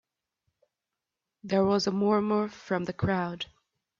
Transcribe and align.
There 1.43 1.63
was 1.63 1.85
a 1.85 1.91
murmur 1.91 2.49
from 2.49 2.85
the 2.85 2.93
crowd. 2.93 3.45